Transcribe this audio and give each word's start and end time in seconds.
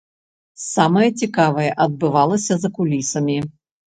Самае 0.67 1.09
цікавае 1.21 1.65
адбывалася 1.85 2.57
за 2.65 2.69
кулісамі. 2.79 3.37